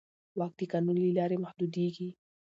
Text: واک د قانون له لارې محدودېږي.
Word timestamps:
واک 0.37 0.53
د 0.59 0.61
قانون 0.71 0.97
له 1.03 1.09
لارې 1.17 1.37
محدودېږي. 1.43 2.09